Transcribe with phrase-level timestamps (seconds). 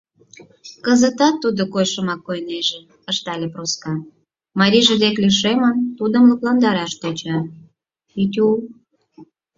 [0.85, 2.79] Кызытат тудо койышымак койнеже,—
[3.11, 3.93] ышталеш Проска,
[4.59, 7.37] марийже дек лишемын, тудым лыпландараш тӧча:—
[8.09, 8.47] Петю...